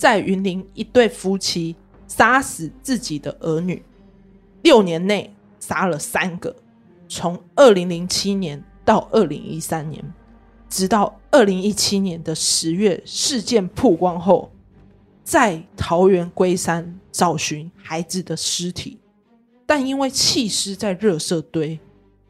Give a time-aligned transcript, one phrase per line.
[0.00, 1.76] 在云林一对夫妻
[2.08, 3.82] 杀死自己的儿女，
[4.62, 6.56] 六年内杀了三个，
[7.06, 10.02] 从二零零七年到二零一三年，
[10.70, 14.50] 直到二零一七年的十月，事件曝光后，
[15.22, 18.98] 在桃园龟山找寻孩子的尸体，
[19.66, 21.78] 但因为弃尸在热色堆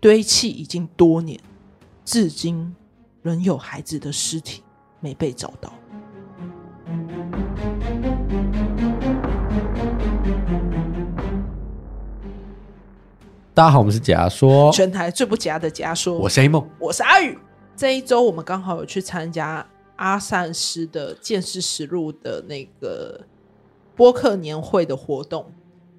[0.00, 1.38] 堆砌已经多年，
[2.04, 2.74] 至今
[3.22, 4.60] 仍有孩子的尸体
[4.98, 5.72] 没被找到。
[13.52, 16.16] 大家好，我们是假说，全台最不假的假说。
[16.16, 17.36] 我是 A 梦，我是阿宇。
[17.76, 23.20] 这一周我们刚好有去参加阿善师的《见识实录》的那个
[23.96, 25.44] 播客年会的活动，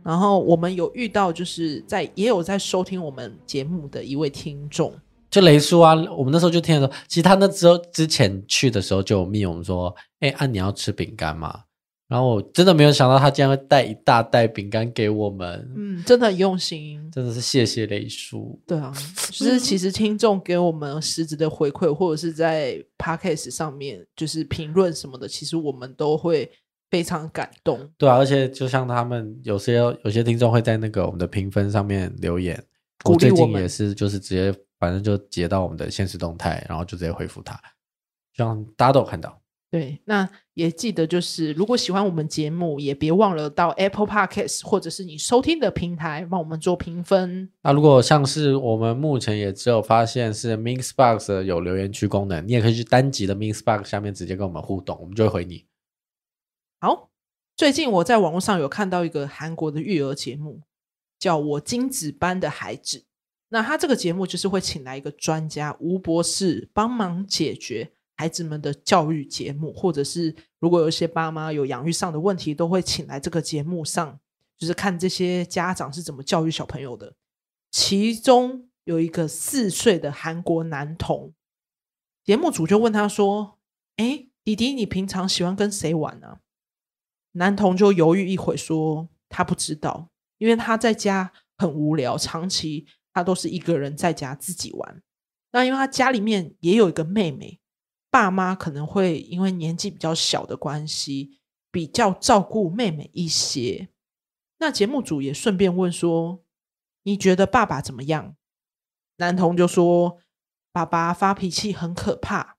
[0.01, 4.93] 然后我们有遇到，就是在也有在收听我们节目的一位听众，
[5.29, 5.93] 就雷叔啊。
[6.17, 11.63] 我们那时候就听的时候，其实他那时候之前去的时候就有密我们说：“哎，啊你要吃饼干吗？”
[12.11, 18.59] 然后我真的没有想到他竟然会带一大袋饼干给我们，嗯，真的很用心，真的是谢谢雷叔。
[18.67, 18.91] 对啊，
[19.31, 26.51] 就是其实听众给我们实质的回馈，或者是在 Podcast 上面就是评论什么的，其实我们都会
[26.89, 27.89] 非常感动。
[27.97, 32.61] 对啊，而且就像他们有些有些听众会在那个我们的评分上面留言，
[33.05, 33.19] 我们。
[33.19, 37.57] 最近也是就是直接反正就截到我们的现实动态，然后就直接回复他，
[38.35, 39.40] 希望大家都有看到。
[39.71, 47.49] 对，那也记得就是，如果喜欢我们节目，也别忘了到 Apple Podcast 或者是你收听的平台帮我们做评分。
[47.61, 55.65] 那如果像是我们目前也只有发现是 Mixbox 有留言区功能，你也可以去单集的 Mixbox 下面直接跟我们互动，我们就会回你。
[56.81, 57.09] 好，
[57.55, 60.59] 最近我在网络上有看到一个韩国的育儿节目，
[61.17, 63.05] 叫我精子班的孩子。
[63.47, 67.93] 那他这个节目就是会请来一个专家吴博士帮忙解决。
[68.17, 74.19] 孩子们的教育节目，或者是如果有一些爸妈有养育上的问题，都会请来这个节目上，
[74.57, 77.15] 就是看这些家长是怎么教育小朋友的。
[77.71, 81.33] 其中有一个四岁的韩国男童，
[82.23, 83.57] 节目组就问他说
[83.97, 86.39] ：“哎，弟弟，你平常喜欢跟谁玩呢？”
[87.33, 95.01] 男童就犹豫一会，说：“他不知道，因为他在家很无聊，长期他都是一个人在家自己玩。
[95.53, 97.59] 那因为他家里面也有一个妹妹。”
[98.11, 101.39] 爸妈可能会因为年纪比较小的关系，
[101.71, 103.87] 比较照顾妹妹一些。
[104.57, 106.43] 那节目组也顺便问说
[107.03, 108.35] ：“你觉得爸爸怎么样？”
[109.15, 110.19] 男童就说
[110.73, 112.57] ：“爸爸发脾气很可怕，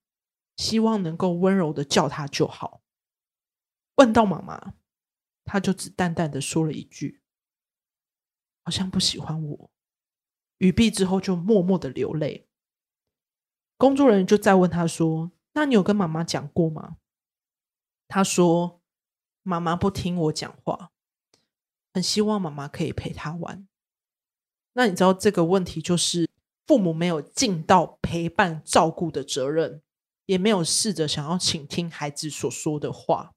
[0.57, 2.81] 希望能够温柔的叫他就好。”
[3.97, 4.73] 问到妈妈，
[5.45, 7.21] 他就只淡淡的说了一句
[8.65, 9.71] ：“好像不喜欢我。”
[10.59, 12.49] 语毕之后就默默的流泪。
[13.77, 15.31] 工作人员就再问他说。
[15.55, 16.97] 那你有跟妈妈讲过吗？
[18.09, 18.81] 他说
[19.43, 20.91] ：“妈妈不听我讲话，
[21.95, 23.67] 很希望妈妈可以陪他玩。”
[24.75, 26.29] 那你知道这个问题就是
[26.67, 29.83] 父母没有尽到陪伴照顾的责任，
[30.27, 33.35] 也没有试着想要倾听孩子所说的话。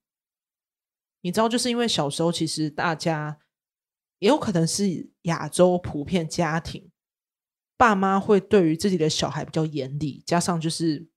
[1.20, 3.40] 你知道，就是因为小时候其实大家
[4.18, 6.90] 也有可能是亚洲普遍家庭，
[7.76, 11.08] 爸妈会对于自己的小孩比较严厉，加上就是。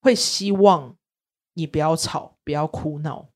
[0.00, 0.96] 会希望
[1.54, 3.30] 你不要吵，不要哭闹。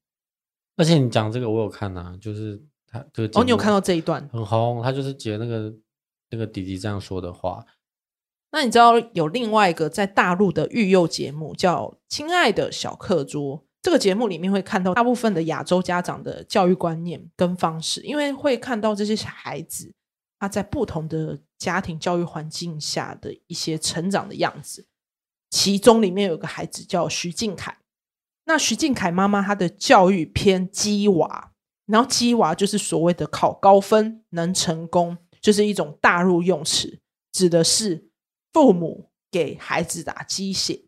[0.77, 5.75] 而且你讲这个，我有看啊，就是他这个哦，你有看到这一段很红，他就是截那个
[6.31, 7.65] 那个弟弟这样说的话。
[8.53, 19.95] 那你知道有另外一个在大陆的育幼节目叫《亲爱的小课桌》，这个节目里面会看到大部分的亚洲家长的教育观念跟方式，因为会看到这些孩子
[20.39, 24.87] 他在不同的家庭教育环境下的一些成长的样子。
[25.53, 27.77] 其中里面有个孩子叫徐靖凯，
[28.47, 31.53] 那徐靖凯妈妈她的教育偏鸡娃，
[31.85, 37.01] 然后鸡娃就是所谓的考高分能成功，就是一种大陆用词，
[37.33, 38.09] 指的是
[38.51, 40.87] 父母给孩子打鸡血，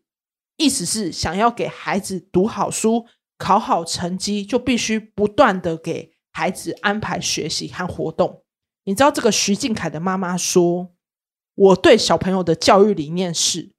[0.57, 3.05] 意思是想要给孩子读好书、
[3.37, 8.43] 考好成绩，就必须不断的给孩子安排学习和活动。
[8.85, 10.91] 你知道这个徐靖凯的妈妈说
[11.53, 13.73] ：“我对小朋友的教育理念是。”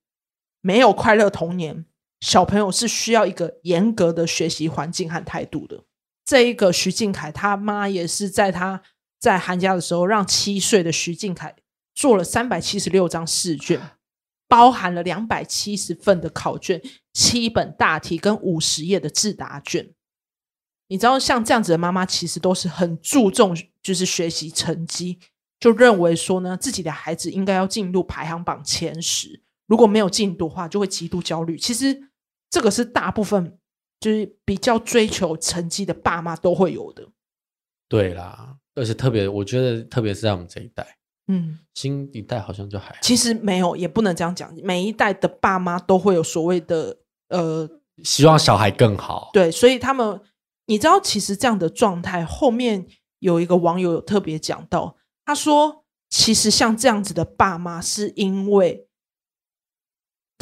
[0.66, 1.84] 没有快乐童年，
[2.18, 5.84] 小朋友是需要一个严格的学习环境和态度的。
[6.24, 8.82] 这一个徐靖凯他妈也是在他
[9.20, 11.54] 在寒假的时候，让七岁的徐靖凯
[11.94, 13.80] 做了三百七十六张试卷，
[14.48, 16.82] 包含了两百七十份的考卷、
[17.12, 19.92] 七本大题跟五十页的自答卷。
[20.88, 25.20] 你知道，像这样子的妈妈，其实都是很注重就是学习成绩，
[25.60, 29.44] 就认为说呢，自己的孩子应该要进入排行榜前十。
[29.66, 31.58] 如果没有进度的话，就会极度焦虑。
[31.58, 32.10] 其实
[32.50, 33.58] 这个是大部分
[34.00, 37.08] 就是比较追求成绩的爸妈都会有的。
[37.88, 40.96] 对啦，而且特别，我觉得特别是在我们这一代，
[41.28, 42.98] 嗯，新一代好像就还好。
[43.00, 44.52] 其实没有，也不能这样讲。
[44.62, 46.98] 每一代的爸妈都会有所谓的
[47.28, 47.68] 呃，
[48.02, 49.30] 希望小孩更好。
[49.32, 50.20] 对，所以他们，
[50.66, 52.86] 你知道，其实这样的状态，后面
[53.20, 58.88] 有一个网友有特别讲到，他说，其实像这样子的爸妈，是因为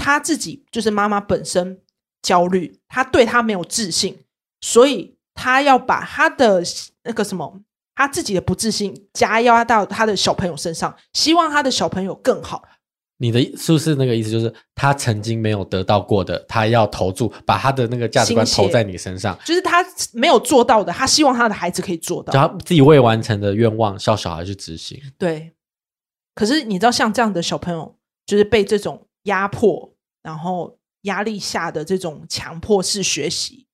[0.04, 1.80] 他自己就是妈妈本身
[2.22, 4.18] 焦虑，他对他没有自信，
[4.60, 6.62] 所以他要把他的。
[7.06, 7.60] 那个什么，
[7.94, 12.62] 他自己的不自信加压到他的小朋友身上，希望他的小朋友更好。
[13.18, 14.30] 你的是不是那个意思？
[14.30, 19.38] 就是他曾经没有得到过的，他要投注，把他的那个价值观投在你身上。
[19.44, 19.84] 就是他
[20.14, 22.32] 没有做到的，他希望他的孩子可以做到。
[22.32, 24.98] 就他自己未完成的愿望，叫小孩去执行。
[25.18, 25.52] 对。
[26.34, 29.94] 可是你知道，像这样的小朋友，就是被这种压迫，
[30.24, 33.68] 然后压力下的这种强迫式学习。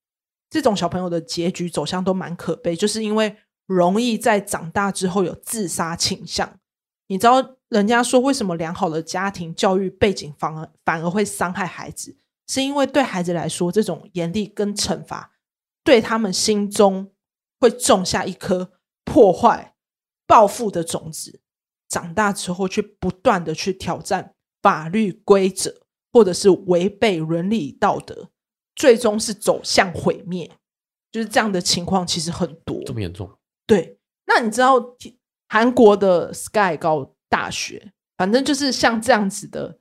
[0.50, 3.36] 这种小朋友的结局走向都蛮可悲，就是因为
[3.66, 6.58] 容易在长大之后有自杀倾向。
[7.06, 12.16] 你知道，人家说为什么良好的家庭教育背景反而反而会伤害孩子，
[12.48, 15.32] 是因为对孩子来说，这种严厉跟惩罚
[15.84, 17.12] 对他们心中
[17.60, 18.72] 会种下一颗
[19.04, 19.74] 破坏、
[20.26, 21.40] 报复的种子，
[21.88, 25.79] 长大之后却不断的去挑战法律规则，
[26.12, 28.30] 或者是违背伦理道德。
[28.76, 30.50] 最终是走向毁灭，
[31.12, 33.30] 就是这样的情况其实很多，这么严重？
[33.66, 33.98] 对。
[34.24, 34.96] 那你知道
[35.48, 39.80] 韩国的 Sky 高大学，反正就是像这样子的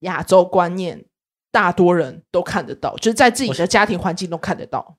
[0.00, 1.04] 亚洲观念，
[1.52, 4.98] 大多人都看得到，就是在自己的家庭环境都看得到。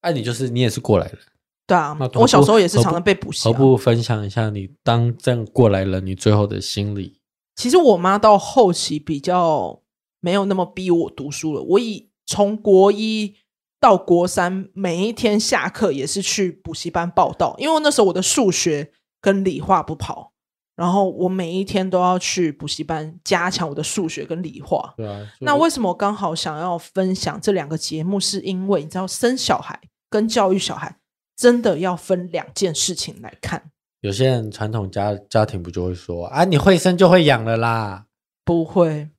[0.00, 1.18] 哎，你就是你也是过来人，
[1.66, 3.44] 对啊，我小时候也是常常被补习。
[3.44, 7.19] 何不分享一下你当这样过来人，你最后的心理？
[7.54, 9.82] 其实我妈到后期比较。
[10.22, 11.62] 没有那么逼我读书了。
[11.62, 13.34] 我以从国一
[13.80, 20.34] 到国三，每一天下课也是去补习班报道，因为那时候我的数学跟理化不跑，
[20.76, 24.92] 然后我每一天都要去补习班加强我的数学跟理化。
[24.98, 28.20] 对啊，那为什么我刚好想要分享这两个节目？
[28.20, 29.80] 是因为你知道，生小孩
[30.10, 30.98] 跟教育小孩
[31.34, 33.70] 真的要分两件事情来看。
[34.00, 38.06] 有些人传统家家庭不就会说啊，你会生就会养了啦？
[38.44, 39.10] 不会。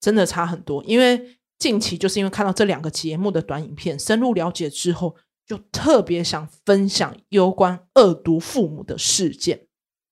[0.00, 9.66] 真的差很多，因为近期就是因为看到这两个节目的短影片，深入了解之后，就特别想分享有关恶毒父母的事件。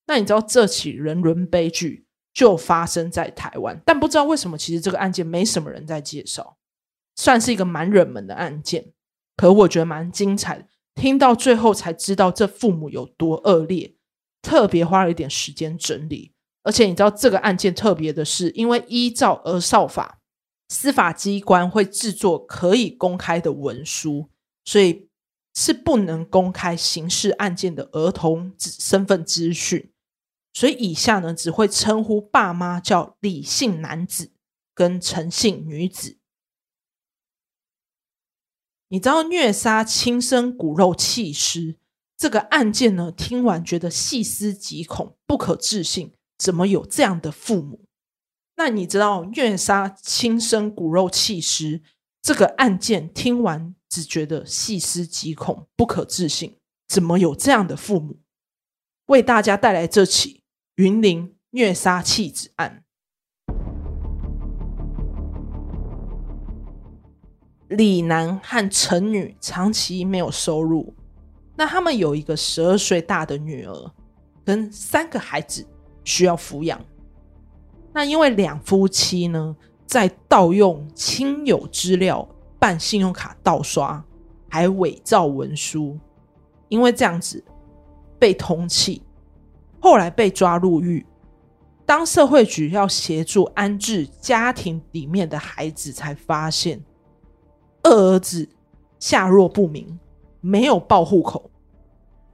[0.09, 6.57] 那你知道这起人伦悲剧就发生在台湾，但不知道为什么，其实这个案件没什么人在介绍，
[7.15, 8.93] 算是一个蛮热门的案件。
[9.37, 13.96] 可我觉得蛮精彩的，听到最后才知道这父母有多恶劣，
[14.47, 16.33] 特别花了一点时间整理。
[16.63, 20.21] 而且你知道这个案件特别的是，因为依照儿少法，
[20.69, 24.31] 司法机关会制作可以公开的文书，
[24.65, 25.09] 所以
[25.55, 29.93] 是不能公开刑事案件的儿童身份资讯。
[30.53, 34.33] 所以以下呢，只会称呼爸妈叫李姓男子
[34.75, 36.19] 跟陈姓女子。
[38.89, 41.77] 你知道虐杀亲生骨肉弃尸
[42.17, 43.13] 这个案件呢？
[43.13, 46.15] 听完觉得细思极恐，不可置信。
[46.39, 47.85] 怎么有这样的父母？
[48.57, 51.83] 那你知道虐杀亲生骨肉弃尸
[52.23, 56.57] 这个案件，听完只觉得细思极恐、不可置信。
[56.89, 58.21] 怎么有这样的父母？
[59.09, 60.43] 为大家带来这起
[60.77, 62.83] 云林虐杀弃子案。
[67.69, 70.95] 李男和陈女长期没有收入，
[71.57, 73.91] 那他们有一个十二岁大的女儿，
[74.45, 75.67] 跟三个孩子。
[76.09, 76.81] 需要抚养，
[77.93, 82.29] 那因为两夫妻呢，在盗用亲友资料
[82.61, 84.05] 办信用卡盗刷，
[84.49, 85.99] 还伪造文书，
[86.69, 87.43] 因为这样子
[88.21, 89.01] 被通缉，
[89.81, 91.05] 后来被抓入狱。
[91.85, 96.81] 当社会局要协助安置家庭里面的孩子，才发现
[97.83, 98.49] 二儿子
[99.01, 99.99] 下落不明，
[100.47, 101.51] 没有报户口，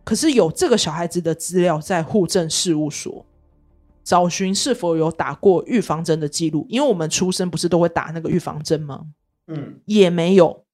[0.04, 3.24] 可是有这个小孩子的资料在户政事务所。
[4.04, 9.06] 找寻是否有打过预防针的记录，因为我们出生不是都会打那个预防针吗？
[9.46, 10.66] 嗯，也没有，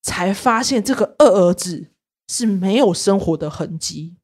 [0.00, 1.90] 才发现这个二儿子
[2.26, 4.16] 是没有生活的痕迹，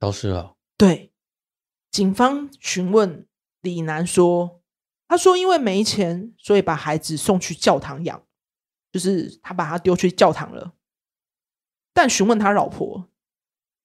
[0.00, 0.54] 消失了。
[0.78, 1.12] 对，
[1.90, 3.26] 警方询问
[3.60, 4.62] 李楠说，
[5.06, 8.22] 他说因为没钱，所以把孩子送去教堂养，
[8.90, 10.72] 就是他把他丢去教堂了。
[11.96, 13.08] 但询问他老婆，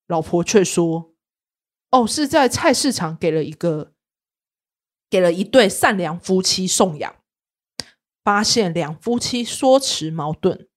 [0.06, 1.16] 老婆却说。
[1.92, 3.94] 哦，是在菜市场给了一个，
[5.10, 7.16] 给了一对善良夫妻送养。
[8.22, 10.68] 发现两夫妻说辞矛盾，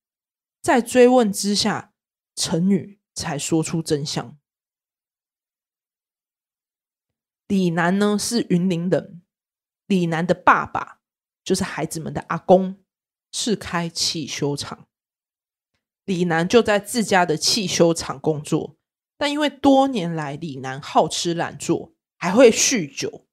[0.62, 1.92] 在追问之下，
[2.36, 4.38] 陈女才说出真相。
[7.48, 9.22] 李楠呢是云林人，
[9.86, 11.00] 李楠的爸爸
[11.42, 12.82] 就是孩子们的阿公，
[13.32, 14.86] 是开汽修厂。
[16.04, 18.76] 李楠就在自家的汽修厂工作，
[19.16, 23.26] 但因为多年来李楠好吃懒做，还会酗酒，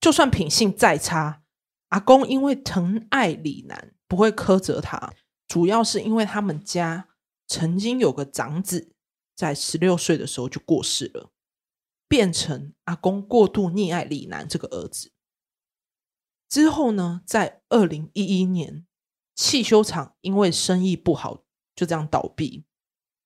[0.00, 1.42] 就算品性再差，
[1.88, 5.14] 阿公因为疼爱李楠，不会苛责他。
[5.46, 7.08] 主要是因为他们家
[7.46, 8.94] 曾经有个长子，
[9.36, 11.30] 在十六岁的时候就过世了。
[12.08, 15.12] 变成阿公过度溺爱李楠这个儿子
[16.46, 18.86] 之后呢，在二零一一年，
[19.34, 21.41] 汽修厂因为生意不好，
[21.74, 22.64] 就这样倒闭。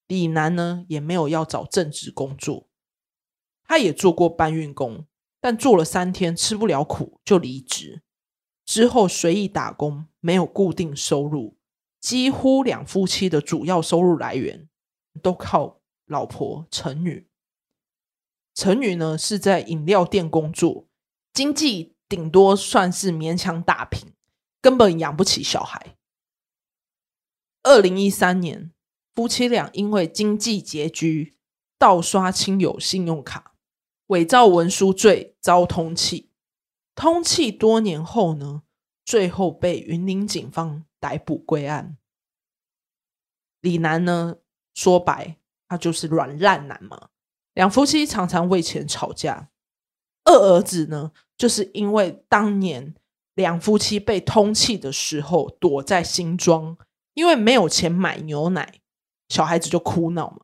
[0.06, 2.68] 李楠呢也没有要找正职工作，
[3.64, 5.06] 他也做过搬运工，
[5.40, 8.02] 但做了三天吃不了苦就离职。
[8.64, 11.56] 之后随意打工，没有固定收入，
[12.00, 14.68] 几乎两夫妻的主要收入来源
[15.22, 17.28] 都靠老婆陈女。
[18.54, 20.88] 陈女呢是在饮料店工作，
[21.32, 24.12] 经济顶多算是勉强打平，
[24.60, 25.96] 根本养不起小孩。
[27.66, 28.70] 二零一三年，
[29.12, 31.36] 夫妻俩因为经济拮据，
[31.76, 33.56] 盗刷亲友信用卡、
[34.06, 36.28] 伪造文书罪遭通缉。
[36.94, 38.62] 通缉多年后呢，
[39.04, 41.98] 最后被云林警方逮捕归案。
[43.60, 44.36] 李楠呢，
[44.72, 47.08] 说白，他就是软烂男嘛。
[47.52, 49.50] 两夫妻常常为钱吵架，
[50.22, 52.94] 二儿子呢，就是因为当年
[53.34, 56.78] 两夫妻被通缉的时候躲在新庄，
[57.16, 58.80] 因为没有钱买牛奶，
[59.30, 60.42] 小孩子就哭闹嘛。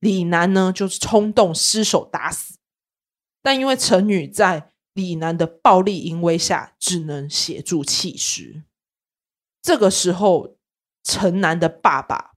[0.00, 2.56] 李楠呢，就是冲动失手打死，
[3.42, 8.62] 但因为陈女在李楠的暴力淫威下，只能协助弃尸。
[9.60, 10.56] 这个时候，
[11.04, 12.32] 陈楠的爸爸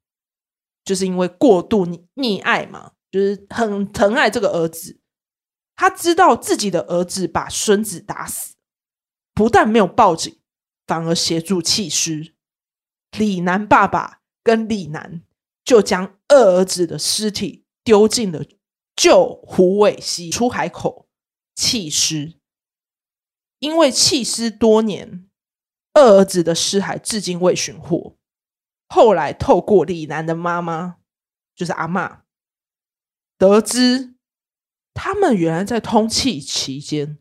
[0.83, 2.91] 就是因为过度溺爱嘛。
[3.12, 5.00] 就是很疼爱这个儿子，
[5.75, 8.53] 他知道自己的儿子把孙子打死，
[9.33, 10.38] 不但没有报警，
[10.86, 12.36] 反而协助弃尸。
[13.11, 15.23] 李楠爸爸跟李楠
[15.63, 18.45] 就将二儿子的尸体丢进了
[18.95, 21.07] 旧湖尾溪出海口
[21.55, 22.35] 弃尸。
[23.59, 25.29] 因为弃尸多年，
[25.93, 28.15] 二儿子的尸骸至今未寻获。
[28.87, 30.97] 后来透过李楠的妈妈，
[31.55, 32.21] 就是阿嬷。
[33.37, 34.15] 得知
[34.93, 37.19] 他们原来在通气期间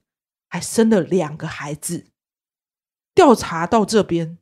[0.49, 2.07] 还生了两个孩子，
[3.15, 4.39] 调查到这边，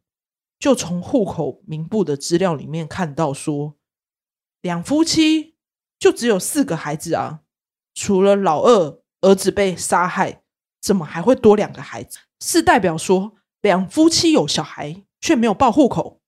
[0.58, 3.76] 就从户口名簿的资料里面看到说，
[4.60, 5.56] 两夫妻
[5.98, 7.40] 就只有四个孩子啊，
[7.94, 10.42] 除了老二儿子被杀害，
[10.80, 12.18] 怎么还会多两个孩子？
[12.40, 16.20] 是代表说两夫妻有小孩却没有报户口？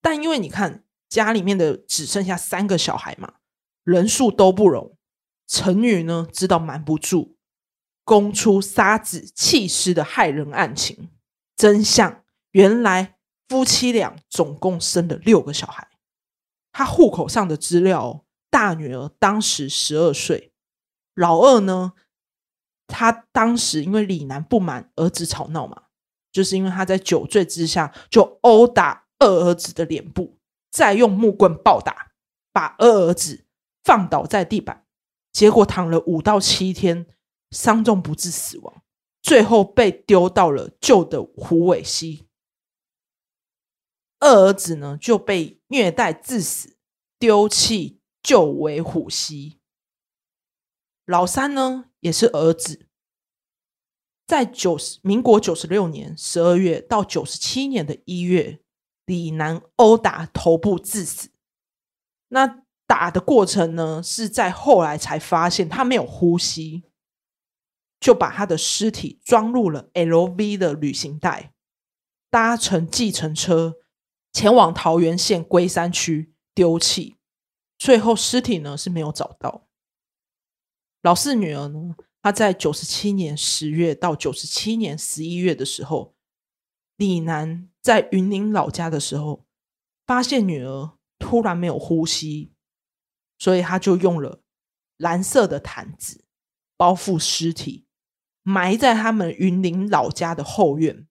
[0.00, 3.34] 但因为你看家里面的只剩下三个小孩嘛。
[3.84, 4.96] 人数都不容，
[5.46, 7.36] 陈女呢知道瞒不住，
[8.02, 11.10] 供出杀子弃尸的骇人案情。
[11.54, 13.15] 真相原来
[13.48, 15.88] 夫妻俩总共生了六个小孩。
[16.72, 20.52] 他户口上的资料，大女儿当时十二岁，
[21.14, 21.92] 老二呢，
[22.86, 25.84] 他当时因为李楠不满儿子吵闹嘛，
[26.30, 30.38] 就是因为他在酒醉之下就殴打二儿子的脸部，
[30.70, 32.12] 再用木棍暴打，
[32.52, 33.44] 把二儿子。
[33.84, 34.84] 放倒在地板，
[35.30, 37.06] 结果躺了五到七天，
[37.52, 38.82] 伤重不治死亡，
[39.22, 42.25] 最后被丢到了旧的湖尾溪。
[44.18, 46.76] 二儿子呢就被虐待致死，
[47.18, 49.58] 丢弃就为虎溪。
[51.04, 52.86] 老三呢也是儿子，
[54.26, 58.60] 在九十民国九十六年十二月到九十七年的一月，
[59.04, 61.30] 李楠殴打头部致死。
[62.28, 62.62] 那。
[62.88, 66.84] 打的过程呢，是在后来才发现他没有呼吸，
[67.98, 71.52] 就把他的尸体装入了 LV 的旅行袋，
[72.30, 73.74] 搭乘计程车
[74.36, 77.16] 前往桃园县龟山区丢弃。
[77.78, 79.66] 最后尸体呢是没有找到。
[81.00, 86.14] 老四女儿呢，她在九十七年十月到九十七年十一月的时候，
[86.98, 89.46] 李楠在云林老家的时候，
[90.06, 92.52] 发现女儿突然没有呼吸。
[93.38, 94.42] 所以他就用了
[94.98, 96.26] 蓝色的毯子
[96.76, 97.86] 包覆尸体，
[98.42, 101.06] 埋在他们云林老家的后院。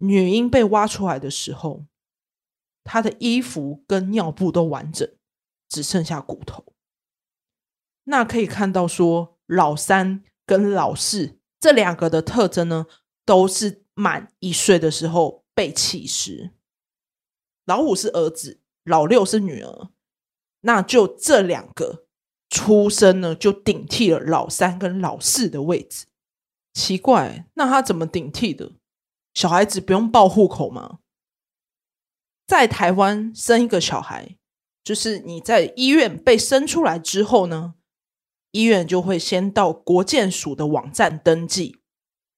[0.00, 1.86] 女婴被挖出来的时候，
[2.84, 5.08] 她的衣服跟尿布都完整，
[5.68, 6.64] 只剩下骨头。
[8.04, 12.86] 那可以看到说，老三跟老四这两个的特征呢，
[13.24, 16.50] 都是满一岁的时候被弃尸。
[17.66, 19.90] 老五是儿子，老六是女儿，
[20.62, 22.06] 那就这两个
[22.48, 26.06] 出生呢，就顶替了老三跟老四的位置。
[26.72, 28.72] 奇怪，那他怎么顶替的？
[29.40, 30.98] 小孩子不用报户口吗？
[32.46, 34.36] 在台湾生一个小孩，
[34.84, 37.72] 就是你在医院被生出来之后呢，
[38.50, 41.80] 医院就会先到国健署的网站登记，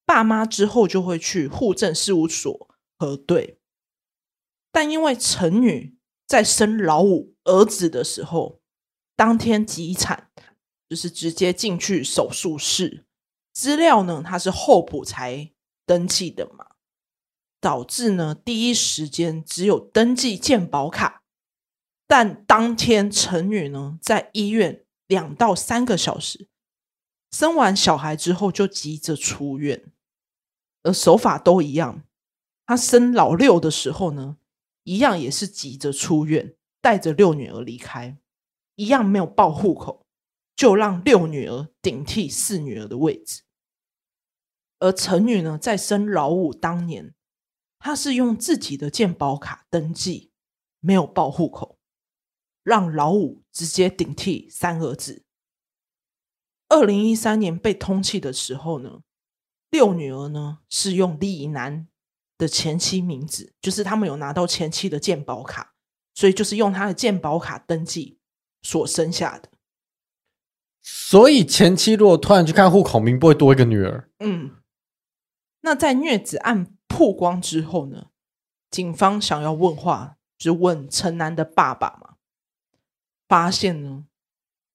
[0.07, 3.59] 爸妈之后就会去户政事务所核对。
[4.71, 8.61] 但因为陈女在生老五儿子的时候，
[9.17, 10.31] 当天急产，
[10.89, 13.07] 就是直接进去手术室，
[13.53, 15.51] 资料呢，他是候补才
[15.85, 16.72] 登记的嘛，
[17.63, 21.23] 导致呢第一时间只有登记健保卡，
[22.09, 26.49] 但当天陈女呢在医院两到三个小时，
[27.31, 29.93] 生完小孩之后就急着出院，
[30.83, 32.03] 而手法都一样，
[32.67, 34.37] 她生老六的时候呢。
[34.85, 38.19] 一样也是急着出院，带着六女儿离开，
[38.75, 40.05] 一样没有报户口，
[40.57, 43.43] 就让六女儿顶替四女儿的位置。
[44.81, 47.15] 而陈女呢，在生老五当年，
[47.85, 50.31] 她是用自己的健保卡登记，
[50.79, 51.81] 没有报户口，
[52.63, 55.25] 让老五直接顶替三儿子。
[56.69, 59.01] 二零一三年被通缉的时候呢，
[59.69, 61.89] 六女儿呢是用李男
[62.39, 65.75] 的前妻名字，就是他们有拿到前妻的健保卡，
[66.15, 68.21] 所以就是用他的健保卡登记
[68.63, 69.49] 所生下的。
[70.81, 74.09] 所以前妻如果突然去看户口名，不会多一个女儿。
[74.21, 74.63] 嗯，
[75.63, 78.11] 那在虐子案曝光之后呢，
[78.71, 82.17] 警方想要问话，就问陈楠的爸爸嘛，
[83.27, 84.05] 发现呢，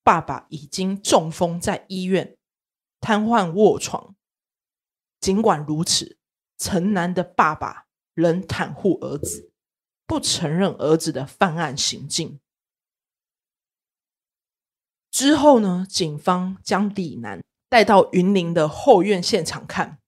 [0.04, 2.36] 爸爸已经中风在医院
[3.00, 4.16] 瘫痪卧床。
[5.20, 6.18] 尽管如此。
[6.60, 9.52] 陈楠的爸爸仍袒护儿子，
[10.08, 12.40] 不承认儿子的犯案行径。
[15.12, 20.00] 之后呢，警方将李楠带到云林的后院现场看。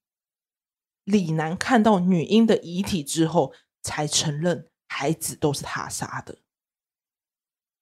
[1.10, 6.38] 李楠看到女婴的遗体之后，才承认孩子都是他杀的。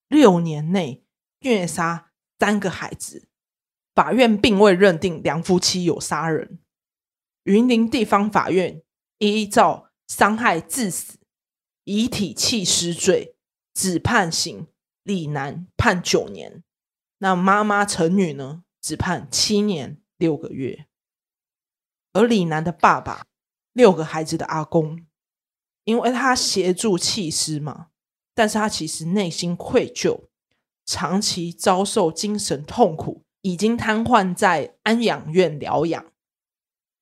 [0.09, 1.05] 六年内
[1.41, 3.29] 虐杀三个孩子，
[3.95, 6.59] 法院并未认定两夫妻有杀人。
[7.45, 8.83] 云林地方法院
[9.19, 11.19] 依照伤害致死、
[11.85, 13.37] 遗体弃尸罪，
[13.75, 14.67] 只判刑
[15.03, 16.65] 李楠判九年，
[17.19, 20.88] 那妈妈陈女呢，只判七年六个月。
[22.19, 23.27] 而李楠的爸爸，
[23.73, 25.07] 六个孩子的阿公，
[25.85, 27.91] 因为他协助弃尸嘛，
[28.35, 30.25] 但是他其实内心愧疚，
[30.85, 36.13] 长期遭受精神痛苦，已经瘫痪在安养院疗养。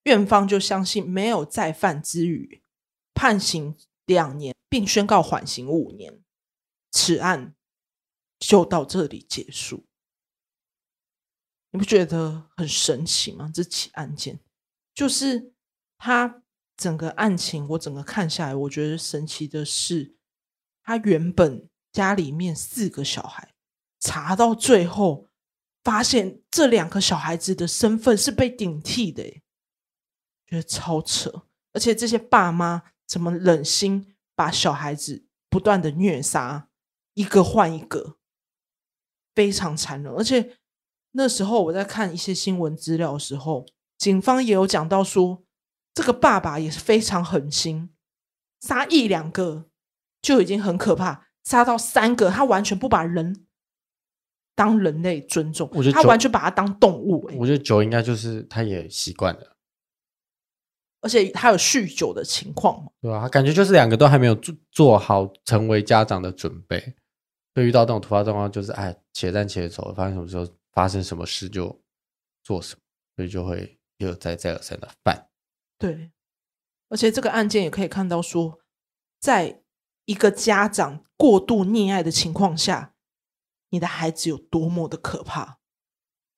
[0.03, 2.63] 院方就相信没有再犯之余，
[3.15, 3.75] 判刑
[4.05, 6.21] 两年，并宣告缓刑五年。
[6.93, 7.55] 此案
[8.39, 9.87] 就到这里结束。
[11.71, 13.51] 你不觉得很神奇吗？
[13.53, 14.39] 这起案件
[14.97, 15.53] 就是
[15.99, 16.43] 他
[16.77, 20.17] 整个案情，我整个看下来，我觉得神奇的是，
[20.83, 23.55] 他原本家里面四个小孩，
[24.01, 25.29] 查到最后
[25.85, 29.23] 发现这两个小孩子的身份是被顶替的。
[30.47, 36.69] 觉得超扯，而且这些爸妈怎么忍心把小孩子不断的虐杀，
[37.15, 38.17] 一个换一个，
[39.35, 40.11] 非常残忍。
[40.15, 40.57] 而且
[41.11, 43.67] 那时候我在看一些新闻资料的时候，
[43.99, 45.45] 警方也有讲到说，
[45.95, 47.91] 这个爸爸也是非常狠心，
[48.61, 49.67] 杀一两个
[50.21, 53.47] 就已经很可怕，杀到三个，他完全不把人
[54.55, 57.31] 当人类尊重，我觉得他完全把他当动物。
[57.37, 59.57] 我觉得酒应该就是他也习惯了。
[61.03, 66.97] 而且他有酗酒的情况，对啊，感觉就是两个都还没有做做好成为家长的准备，
[67.55, 71.81] 会遇到这种突发状况，就是哎，且战且走，发生什么时候发生什么事就
[72.43, 72.81] 做什么，
[73.15, 75.29] 所以就会一而再再而三的犯。
[75.79, 76.13] 对，
[76.89, 78.61] 而且这个案件也可以看到说，
[79.21, 79.63] 在
[80.05, 82.95] 一个家长过度溺爱的情况下，
[83.71, 85.59] 你的孩子有多么的可怕。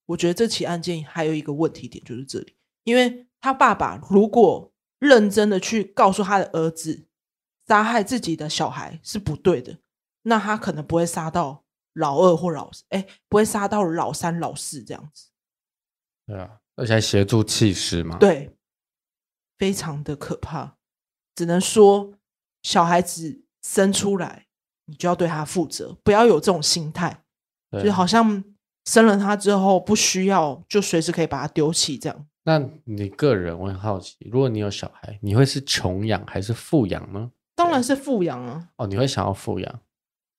[0.06, 3.24] 我觉得这起案件还有一个问题点就是这里，因为。
[3.40, 7.06] 他爸爸如果认真的去告诉他的儿子，
[7.68, 9.78] 杀害自己的小孩是不对的，
[10.22, 15.28] 那他可能不会杀到老二或老哎，不会杀到老三、老四这样子。
[16.26, 18.16] 对啊，而且还协助弃尸嘛。
[18.18, 18.56] 对，
[19.58, 20.76] 非常的可怕。
[21.34, 22.14] 只能说，
[22.62, 24.46] 小孩子生出来，
[24.86, 27.22] 你就要对他负责，不要有这种心态，
[27.84, 28.42] 就好像
[28.84, 32.26] 生了他之后不需要，就随时可以把他丢弃这样。
[32.44, 37.30] 那你个人我很好奇，如果你有小孩，你会是穷养还是富养呢？
[37.54, 38.68] 当然是富养啊！
[38.76, 39.80] 哦，你会想要富养？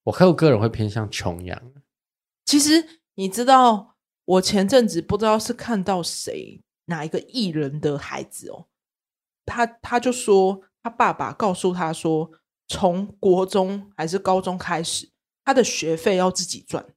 [0.05, 1.61] 我看我个人会偏向穷养。
[2.45, 3.97] 其实你知道，
[4.29, 8.67] 我前阵子不知道是看到谁哪一个艺人的孩子哦，
[9.45, 12.29] 他他就说他爸爸告诉他说，
[12.67, 15.09] 从国中还是高中开始，
[15.43, 16.93] 他的学费要自己赚。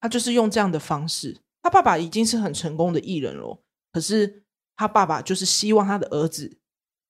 [0.00, 3.62] 他就是用这样的方式，他爸爸已经是很成功的艺人了。
[3.92, 4.44] 可是
[4.76, 6.58] 他爸爸就是希望他的儿子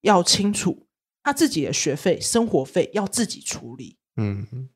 [0.01, 0.89] 要清楚，
[1.23, 3.99] 他自己的学费、生活费要自己处理。
[4.17, 4.69] 嗯，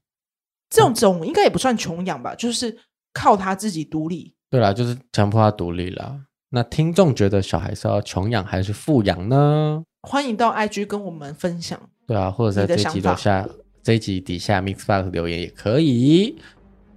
[0.70, 2.78] 这种种应该也不算穷养吧，就是
[3.12, 4.34] 靠他自己独立。
[4.50, 6.20] 对啦，就是强迫他独立啦。
[6.50, 9.82] 那听众觉得小孩是要穷养还是富养呢？
[10.02, 11.80] 欢迎到 IG 跟我们分享。
[12.06, 13.48] 对啊，或者在这一集底下，
[13.82, 16.36] 这一集底下 Mixbox 留言也可以。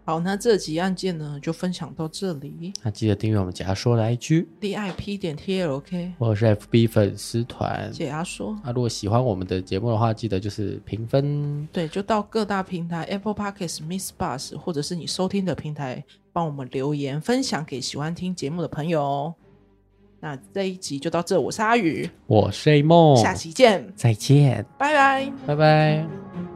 [0.07, 2.71] 好，那这集案件呢，就分享到这里。
[2.83, 8.55] 那记得订阅我们解压说的 IG D I P 点 T L K，或者是 F B 粉丝团解压说。
[8.63, 11.67] 那、啊、如果喜欢我们的节目的话，记得就是评分。
[11.71, 19.33] 对，就到各大平台 Apple Podcasts、Miss Bus，或者是你收听的平台，帮我们留言分享给喜欢听节目的朋友。
[20.19, 26.54] 那这一集就到这，我是阿宇，我是 A 梦，下期见，再见，拜拜，拜拜。